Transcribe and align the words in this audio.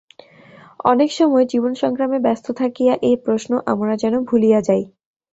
অনেক 0.85 1.09
সময় 1.13 1.45
জীবন-সংগ্রামে 1.45 2.19
ব্যস্ত 2.19 2.47
থাকিয়া 2.51 2.93
এই 3.01 3.17
প্রশ্ন 3.25 3.51
আমরা 3.65 3.93
যেন 3.97 4.13
ভুলিয়া 4.23 4.59
যাই। 4.61 4.83